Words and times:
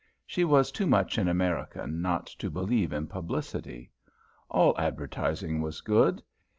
She 0.25 0.43
was 0.43 0.71
too 0.71 0.87
much 0.87 1.19
an 1.19 1.27
American 1.27 2.01
not 2.01 2.25
to 2.39 2.49
believe 2.49 2.91
in 2.91 3.05
publicity. 3.05 3.91
All 4.49 4.75
advertising 4.79 5.61
was 5.61 5.81
good. 5.81 6.23